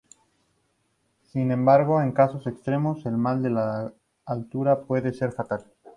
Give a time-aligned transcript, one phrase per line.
[1.31, 3.93] Sin embargo, en casos extremos, el mal de la
[4.25, 5.63] altura puede ser fatal.